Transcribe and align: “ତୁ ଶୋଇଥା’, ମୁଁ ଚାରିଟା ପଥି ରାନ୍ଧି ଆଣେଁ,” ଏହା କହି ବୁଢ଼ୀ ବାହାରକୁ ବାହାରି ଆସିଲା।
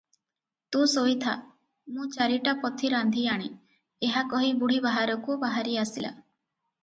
“ତୁ 0.75 0.79
ଶୋଇଥା’, 0.93 1.33
ମୁଁ 1.97 2.07
ଚାରିଟା 2.15 2.53
ପଥି 2.63 2.89
ରାନ୍ଧି 2.95 3.25
ଆଣେଁ,” 3.35 3.51
ଏହା 4.09 4.23
କହି 4.31 4.49
ବୁଢ଼ୀ 4.63 4.79
ବାହାରକୁ 4.87 5.37
ବାହାରି 5.47 5.77
ଆସିଲା। 5.83 6.13